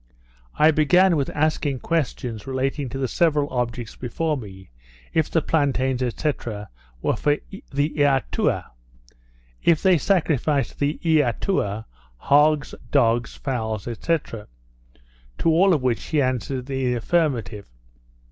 [0.57, 4.71] I began with asking questions relating to the several objects before me,
[5.13, 6.31] if the plantains, &c.
[7.03, 7.37] were for
[7.71, 8.65] the Eatua?
[9.61, 11.85] If they sacrificed to the Eatua,
[12.17, 13.93] hogs, dogs, fowls, &c.?
[15.37, 17.67] To all of which he answered in the affirmative.